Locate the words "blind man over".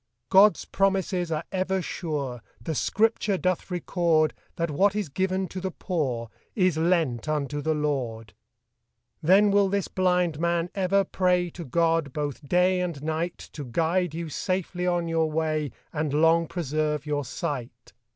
9.87-11.03